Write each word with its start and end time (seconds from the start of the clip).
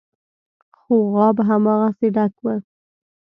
خو 0.79 0.95
غاب 1.13 1.37
هماغسې 1.49 2.07
ډک 2.15 2.33
و. 2.43 2.47